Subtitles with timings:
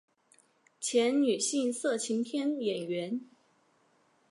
[0.79, 3.21] 前女性色情片演员。